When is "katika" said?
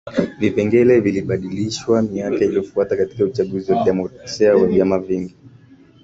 2.97-3.23